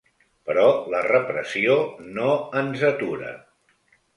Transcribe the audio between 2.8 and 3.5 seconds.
atura.